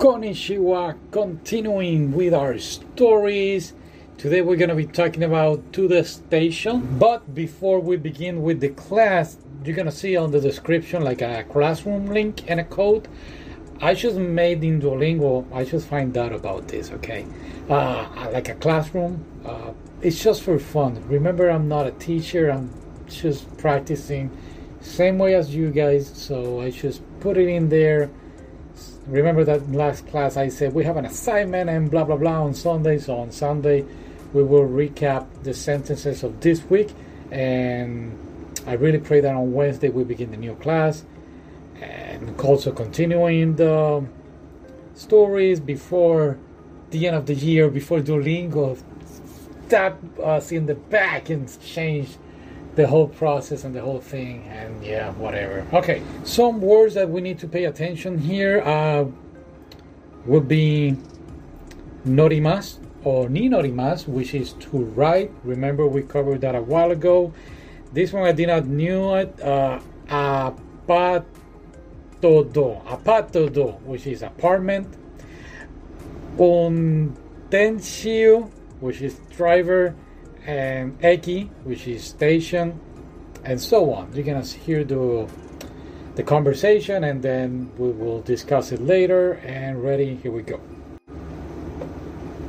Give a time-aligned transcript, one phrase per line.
[0.00, 3.74] Konnichiwa, continuing with our stories.
[4.16, 6.96] Today we're going to be talking about To the Station.
[6.98, 11.20] But before we begin with the class, you're going to see on the description like
[11.20, 13.08] a classroom link and a code.
[13.82, 17.26] I just made in Duolingo, I just find out about this, okay?
[17.68, 19.22] Uh, like a classroom.
[19.44, 21.06] Uh, it's just for fun.
[21.08, 22.72] Remember, I'm not a teacher, I'm
[23.06, 24.30] just practicing
[24.80, 28.10] same way as you guys, so I just put it in there
[29.10, 32.54] remember that last class I said we have an assignment and blah blah blah on
[32.54, 32.98] Sunday.
[32.98, 33.84] So on Sunday
[34.32, 36.90] we will recap the sentences of this week,
[37.30, 38.16] and
[38.66, 41.04] I really pray that on Wednesday we begin the new class,
[41.80, 44.04] and also continuing the
[44.94, 46.38] stories before
[46.90, 48.80] the end of the year, before Duolingo
[49.66, 52.16] stab us in the back and change
[52.76, 55.66] the whole process and the whole thing and yeah whatever.
[55.72, 59.04] Okay some words that we need to pay attention here uh,
[60.26, 60.96] would be
[62.06, 65.32] norimas or ni norimas which is to write.
[65.42, 67.32] Remember we covered that a while ago.
[67.92, 71.24] This one i did not knew it uh, apatodo
[72.84, 74.86] apatodo which is apartment.
[76.38, 78.48] Untensio
[78.78, 79.96] which is driver
[80.46, 82.80] and eki, which is station,
[83.44, 84.12] and so on.
[84.14, 85.28] You're gonna hear the
[86.16, 89.34] the conversation, and then we will discuss it later.
[89.44, 90.60] And ready, here we go.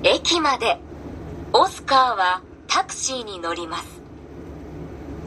[0.04, 0.80] 駅まで
[1.54, 4.02] オスカーはタクシーに乗ります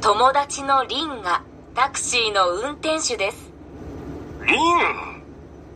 [0.00, 1.42] 友達のリンが
[1.74, 3.52] タクシーの運転手です
[4.44, 5.22] リン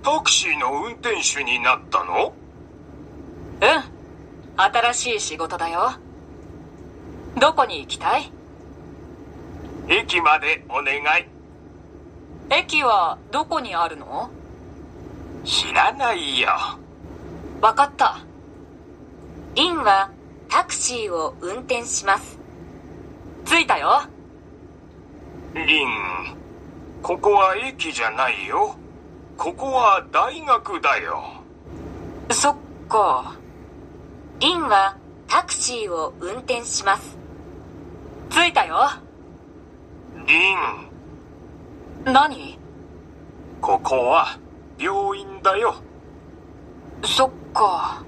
[0.02, 2.32] タクシーの運転手になったの
[3.60, 5.92] うん新しい仕事だよ
[7.36, 8.32] どこに行きたい？
[9.88, 11.26] 駅までお願い。
[12.50, 14.30] 駅はどこにあるの？
[15.44, 16.48] 知らないよ。
[17.60, 18.18] わかった。
[19.54, 20.10] リンは
[20.48, 22.38] タクシーを運転します。
[23.44, 24.02] 着いたよ。
[25.54, 25.88] リン
[27.02, 28.76] ここは駅じゃないよ。
[29.36, 31.22] ここは大学だよ。
[32.30, 32.56] そっ
[32.88, 33.36] か。
[34.40, 34.97] リンは
[35.28, 37.18] タクシーを運転します。
[38.30, 38.76] 着いたよ。
[40.26, 40.56] リン。
[42.04, 42.58] 何？
[43.60, 44.38] ここは
[44.78, 45.74] 病院だよ。
[47.04, 48.02] そっか。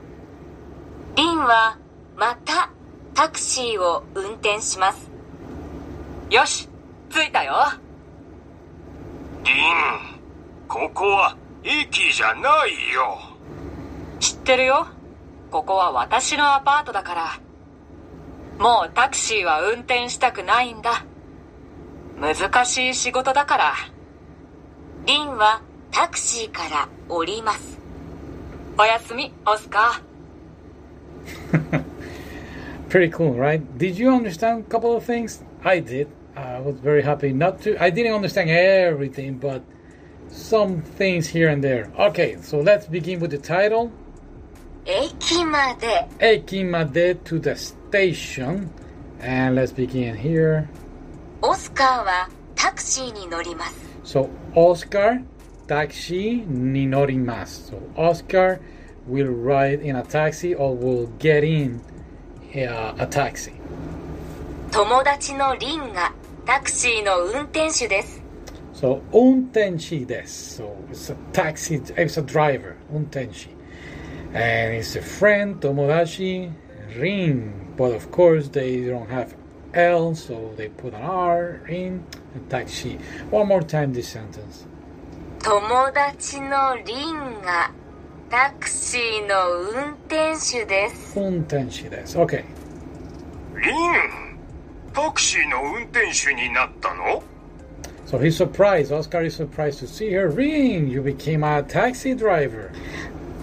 [1.15, 1.77] リンは
[2.17, 2.71] また
[3.13, 5.11] タクシーを運転します。
[6.31, 6.71] よし
[7.11, 7.53] 着いたよ。
[9.45, 9.55] リン
[10.69, 13.19] ここは駅じゃないよ。
[14.21, 14.87] 知ってるよ
[15.51, 17.41] ここは私のアパートだから
[18.59, 21.05] もうタクシーは運転したくないんだ
[22.21, 23.75] 難しい仕事だから
[25.07, 27.79] リンはタクシーから降ります
[28.79, 30.11] おやすみオスカー
[32.89, 33.63] Pretty cool, right?
[33.79, 35.45] Did you understand a couple of things?
[35.63, 36.09] I did.
[36.35, 37.81] I was very happy not to.
[37.81, 39.63] I didn't understand everything, but
[40.29, 41.93] some things here and there.
[41.97, 43.93] Okay, so let's begin with the title.
[44.87, 46.09] Ekimade.
[46.19, 48.73] Ekimade to the station.
[49.21, 50.69] And let's begin here.
[51.43, 54.05] Oscar wa taxi ni norimasu.
[54.05, 55.23] So Oscar
[55.69, 57.71] taxi ni norimasu.
[57.71, 58.61] So Oscar
[59.07, 61.81] will ride in a taxi or will get in
[62.55, 63.53] uh, a taxi.
[64.73, 66.13] 友達のリンが
[66.47, 68.21] タクシーの運転手です。
[68.73, 73.60] So, So it's a taxi, it's a driver, 運転手。
[74.34, 76.52] And it's a friend, tomodachi,
[76.98, 77.74] rin.
[77.78, 79.36] But of course, they don't have
[79.74, 83.00] L, so they put an R in and taxi.
[83.30, 84.66] One more time this sentence.
[85.44, 87.72] 友達のリンが
[88.30, 91.20] タクシーの運転手です。
[91.20, 92.18] 運転手です。
[92.18, 92.44] Okay.
[93.56, 94.40] リン
[94.94, 97.22] タクシーの運転手になったの
[98.08, 98.92] So he's surprised.
[98.92, 100.30] Oscar is surprised to see her.
[100.30, 102.72] Ring, you became a taxi driver.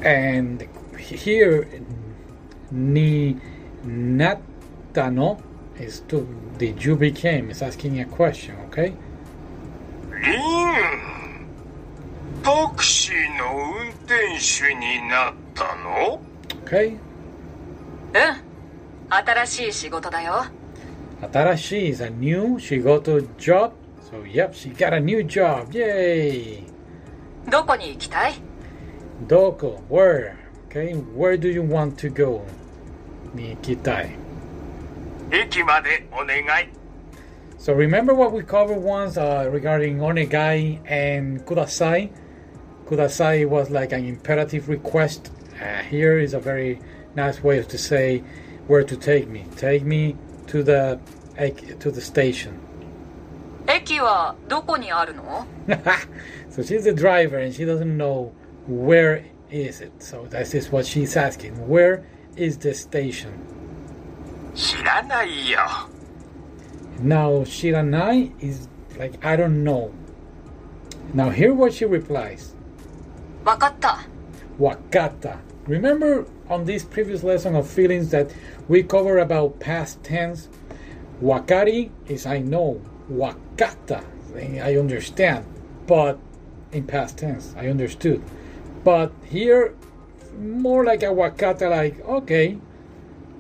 [0.05, 0.67] And
[1.07, 1.67] here,
[2.71, 3.37] ni
[3.85, 5.41] natano
[5.79, 6.27] is to
[6.59, 7.51] did you became?
[7.51, 8.95] It's asking a question, okay?
[10.23, 10.43] リン
[12.43, 16.21] タクシーの運転手になったの
[16.65, 16.93] Okay.
[16.93, 16.99] うん。
[19.11, 20.45] 新しい仕事だよ。
[21.21, 22.59] Atarashi is a new.
[22.59, 23.73] She got a job.
[24.11, 25.71] So yep, she got a new job.
[25.73, 26.65] Yay!
[27.49, 28.35] どこに行きたい
[29.27, 30.35] Doko, where?
[30.77, 32.43] Okay, where do you want to go?
[33.35, 34.11] Nikitai.
[35.31, 36.69] 駅までお願い
[37.59, 42.11] So remember what we covered once uh, regarding onegai and kudasai.
[42.87, 45.31] Kudasai was like an imperative request.
[45.61, 46.81] Uh, here is a very
[47.15, 48.23] nice way to say
[48.67, 49.45] where to take me.
[49.57, 50.17] Take me
[50.49, 50.99] to the
[51.39, 52.59] ek- to the station.
[53.69, 55.47] 駅はどこにあるの
[56.51, 58.33] so she's the driver and she doesn't know
[58.69, 60.02] where is it?
[60.02, 61.68] So this is what she's asking.
[61.68, 62.06] Where
[62.36, 63.34] is the station?
[64.54, 65.90] Shiranai yo.
[67.00, 68.68] Now Shiranai is
[68.98, 69.94] like I don't know.
[71.14, 72.54] Now hear what she replies.
[73.44, 74.04] Wakata.
[74.60, 75.40] Wakata.
[75.66, 78.32] Remember on this previous lesson of feelings that
[78.68, 80.50] we cover about past tense?
[81.22, 82.82] Wakari is I know.
[83.12, 84.04] Wakata
[84.38, 85.46] I understand.
[85.86, 86.20] But
[86.72, 88.22] in past tense, I understood.
[88.87, 89.75] But here,
[90.39, 92.59] more like a wakata, like, okay.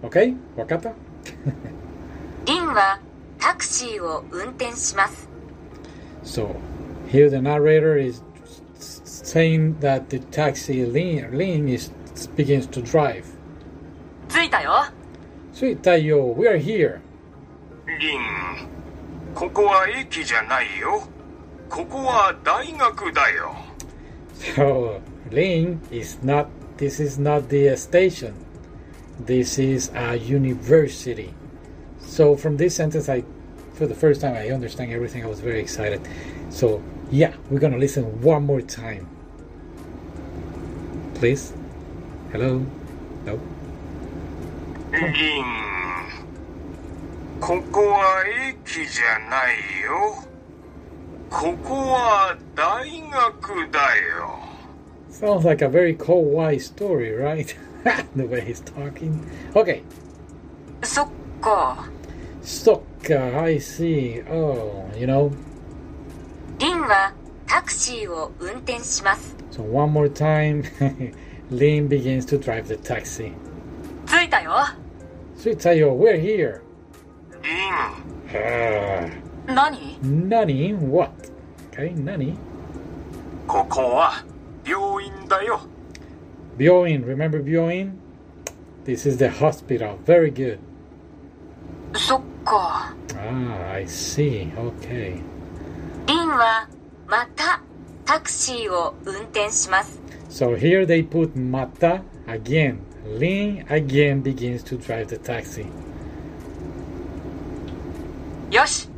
[0.04, 0.34] Okay?
[0.56, 0.94] Wakata?
[2.44, 2.98] リンは
[3.38, 5.28] タクシーを運転します。
[6.24, 6.56] So
[7.08, 8.22] here the narrator is
[8.78, 11.92] saying that the taxi Lin, Lin is
[12.36, 13.24] begins to drive.
[14.28, 14.86] 着いたよ。
[15.54, 17.00] Sweet Taiyo, we are here.
[17.86, 18.20] リン
[19.34, 21.02] ここは駅じゃないよ
[21.68, 23.54] ここは大学だよ
[24.36, 26.50] So Lin is not.
[26.76, 28.34] This is not the uh, station.
[29.20, 31.34] This is a university.
[32.00, 33.24] So from this sentence, I,
[33.74, 35.22] for the first time, I understand everything.
[35.22, 36.00] I was very excited.
[36.50, 39.06] So yeah, we're gonna listen one more time.
[41.14, 41.52] Please.
[42.32, 42.66] Hello.
[43.24, 43.38] No.
[44.92, 45.44] リン
[47.40, 50.22] ここは駅じゃないよ
[51.30, 54.38] ここは大学だよ
[55.10, 57.54] Sounds like a very kawaii story, right?
[58.16, 59.20] the way he's talking.
[59.54, 59.82] Okay.
[60.82, 61.08] そっ
[61.40, 61.88] か。
[62.42, 64.22] Sokka, I see.
[64.28, 65.30] Oh, you know.
[66.58, 67.12] リンは
[67.46, 69.36] タクシーを運転します。
[69.50, 70.64] So one more time,
[71.50, 73.32] Lin begins to drive the taxi.
[74.06, 74.52] 着いたよ。
[75.36, 76.62] Sweet Tayo, we're here.
[77.42, 80.74] リン Ah, 何 Nani?
[80.74, 81.10] What?
[81.72, 82.36] Okay, Nani?
[83.46, 84.24] ここは
[84.64, 85.60] 病院だよ
[86.56, 87.92] Byoin, remember Byoin?
[88.84, 89.96] This is the hospital.
[90.04, 90.58] Very good.
[91.94, 92.94] そっか。
[93.14, 94.52] Ah, I see.
[94.54, 95.20] Okay.
[96.06, 96.68] リンは
[97.06, 97.62] また
[98.04, 100.00] タクシーを運転します。
[100.28, 102.78] So here they put Mata again.
[103.18, 105.66] Lin again begins to drive the taxi.
[108.50, 108.88] よし、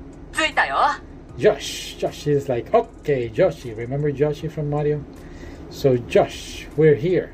[1.38, 1.96] Josh.
[1.98, 3.74] Josh is like, okay, Yoshi.
[3.74, 5.04] Remember Yoshi from Mario?
[5.70, 7.32] So, Josh, we're here.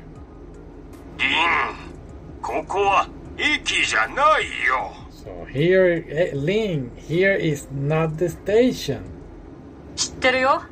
[5.10, 9.02] So, here, Ling, here is not the station.
[9.96, 10.62] 知ってるよ。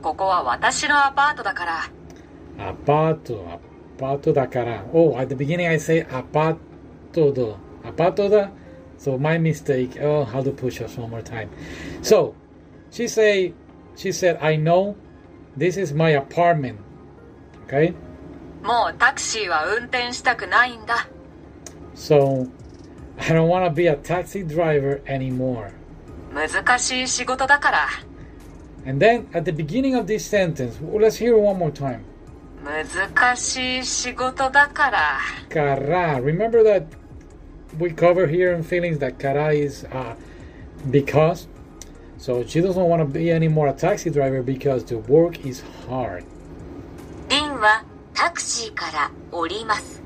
[0.00, 2.68] ここは私のアパートだから。
[2.70, 3.58] アパート、ア
[4.00, 4.84] パートだから。
[4.92, 6.56] Oh, at the beginning I say アパー
[7.12, 7.42] トだ。
[7.88, 8.50] アパートだ。
[9.01, 9.97] So, my mistake.
[10.01, 11.49] Oh, how to push us one more time.
[12.01, 12.35] So,
[12.91, 13.53] she say,
[13.95, 14.95] she said, I know
[15.55, 16.79] this is my apartment.
[17.65, 17.93] Okay?
[18.63, 21.07] もうタクシーは運転したくないんだ。
[21.95, 22.49] So,
[23.17, 25.71] I don't want to be a taxi driver anymore.
[26.33, 27.87] 難しい仕事だから。
[28.85, 32.01] And then at the beginning of this sentence, well, let's hear it one more time.
[32.63, 35.19] 難しい仕事だから。
[35.49, 36.21] Kara.
[36.21, 36.85] Remember that
[37.79, 40.15] we cover here in feelings that kara is uh,
[40.89, 41.47] because.
[42.17, 46.25] So she doesn't want to be anymore a taxi driver because the work is hard.
[47.29, 50.01] リンはタクシーから降ります。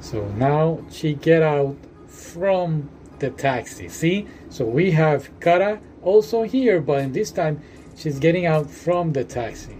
[0.00, 1.76] So now she get out
[2.08, 3.88] from the taxi.
[3.88, 4.26] See?
[4.50, 7.60] So we have kara also here, but in this time
[7.96, 9.74] she's getting out from the taxi.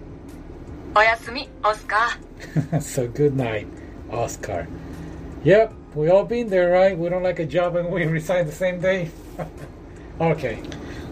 [0.97, 2.81] おやすみ、オスカー。
[2.81, 3.67] so good night,
[4.11, 4.67] Oscar.
[5.44, 6.98] Yep, we all been there, right?
[6.98, 9.10] We don't like a job and we resign the same day.
[10.22, 10.62] okay,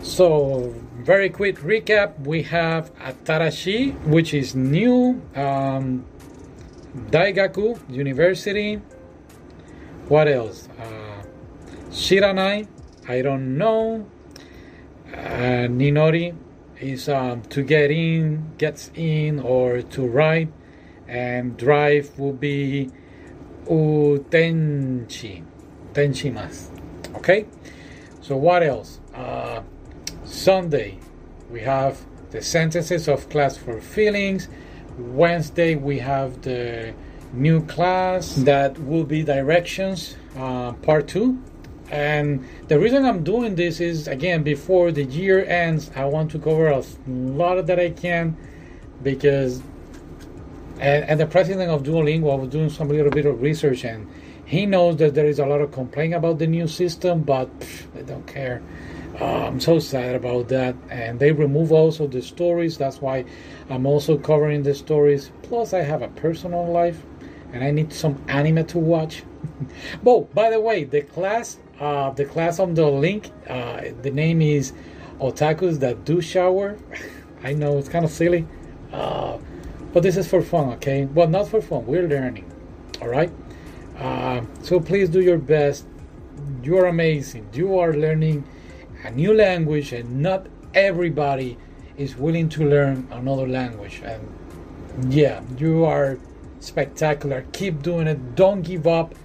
[0.01, 5.21] so very quick recap: we have Atarashi, which is new.
[5.33, 6.05] Um,
[7.09, 8.81] Daigaku University.
[10.09, 10.67] What else?
[10.77, 11.23] Uh,
[11.91, 12.67] Shiranai.
[13.07, 14.09] I don't know.
[15.13, 16.35] Uh, Ninori
[16.81, 20.51] is um, to get in, gets in, or to ride,
[21.07, 22.89] and drive will be
[23.69, 25.43] utenchi,
[25.93, 26.69] tenchimas.
[27.15, 27.45] Okay.
[28.21, 28.99] So what else?
[29.13, 29.61] Uh,
[30.25, 30.99] Sunday,
[31.49, 31.97] we have
[32.31, 34.49] the sentences of class for feelings.
[34.97, 36.93] Wednesday, we have the
[37.33, 41.41] new class that will be directions, uh, part two.
[41.89, 46.39] And the reason I'm doing this is again before the year ends, I want to
[46.39, 48.35] cover a lot that I can
[49.03, 49.61] because
[50.79, 54.07] and, and, the president of Duolingo, was doing some little bit of research, and
[54.45, 57.91] he knows that there is a lot of complaint about the new system, but pff,
[57.93, 58.61] they don't care.
[59.19, 60.75] Uh, I'm so sad about that.
[60.89, 62.77] And they remove also the stories.
[62.77, 63.25] That's why
[63.69, 65.31] I'm also covering the stories.
[65.43, 67.01] Plus, I have a personal life,
[67.51, 69.23] and I need some anime to watch.
[70.05, 74.41] oh, by the way, the class, uh, the class on the link, uh, the name
[74.41, 74.73] is
[75.19, 76.77] Otakus that do shower.
[77.43, 78.45] I know it's kind of silly.
[78.93, 79.39] Uh,
[79.93, 81.05] but this is for fun, okay?
[81.05, 81.85] Well, not for fun.
[81.85, 82.51] We're learning,
[83.01, 83.31] all right?
[83.97, 85.85] Uh, so please do your best.
[86.63, 87.49] You are amazing.
[87.53, 88.43] You are learning
[89.03, 91.57] a new language, and not everybody
[91.97, 94.01] is willing to learn another language.
[94.03, 96.17] And yeah, you are
[96.59, 97.45] spectacular.
[97.53, 98.35] Keep doing it.
[98.35, 99.15] Don't give up.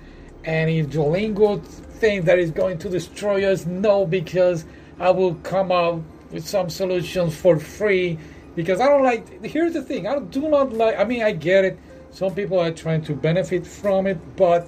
[0.44, 4.64] And if Duolingo thinks that is going to destroy us, no, because
[4.98, 8.18] I will come out with some solutions for free
[8.54, 9.44] because I don't like.
[9.44, 10.98] Here's the thing: I do not like.
[10.98, 11.78] I mean, I get it.
[12.10, 14.66] Some people are trying to benefit from it, but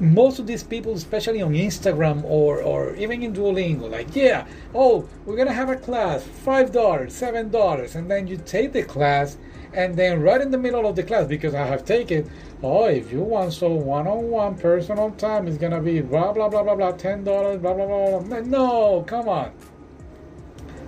[0.00, 5.08] most of these people, especially on Instagram or or even in Duolingo, like, yeah, oh,
[5.24, 9.36] we're gonna have a class, five dollars, seven dollars, and then you take the class,
[9.74, 12.30] and then right in the middle of the class, because I have taken,
[12.62, 16.74] oh, if you want so one-on-one personal time, it's gonna be blah blah blah blah
[16.74, 18.40] blah, ten dollars, blah blah blah blah.
[18.40, 19.52] No, come on.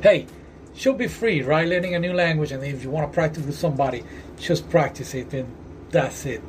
[0.00, 0.26] Hey,
[0.74, 1.66] should be free, right?
[1.66, 4.04] Learning a new language, and if you want to practice with somebody,
[4.38, 5.54] just practice it, and
[5.90, 6.42] that's it.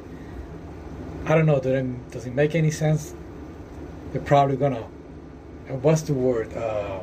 [1.25, 1.60] I don't know.
[1.60, 3.13] Does it make any sense?
[4.12, 4.82] They're probably gonna.
[5.82, 6.53] What's the word?
[6.53, 7.00] Uh,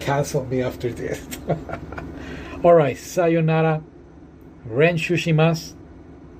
[0.00, 1.26] cancel me after this.
[2.64, 3.82] All right, sayonara,
[4.64, 5.74] ren shushimasu,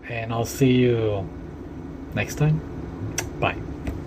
[0.08, 1.28] and I'll see you
[2.14, 2.60] next time.